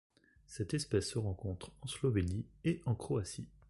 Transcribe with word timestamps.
Cette 0.47 0.73
espèce 0.73 1.11
se 1.11 1.19
rencontre 1.19 1.71
en 1.83 1.87
Slovénie 1.87 2.47
et 2.63 2.81
en 2.87 2.95
Croatie. 2.95 3.47